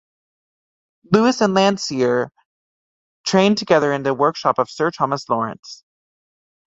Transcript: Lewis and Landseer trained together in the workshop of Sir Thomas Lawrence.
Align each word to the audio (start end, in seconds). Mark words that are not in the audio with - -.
Lewis 1.11 1.41
and 1.41 1.53
Landseer 1.55 2.29
trained 3.23 3.59
together 3.59 3.93
in 3.93 4.01
the 4.01 4.15
workshop 4.15 4.57
of 4.57 4.67
Sir 4.67 4.89
Thomas 4.89 5.29
Lawrence. 5.29 5.83